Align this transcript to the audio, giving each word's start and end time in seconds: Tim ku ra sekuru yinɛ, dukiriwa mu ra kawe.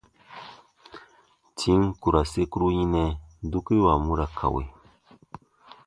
Tim 1.57 1.81
ku 2.01 2.07
ra 2.13 2.23
sekuru 2.31 2.67
yinɛ, 2.75 3.03
dukiriwa 3.51 3.93
mu 4.05 4.13
ra 4.19 4.25
kawe. 4.37 4.63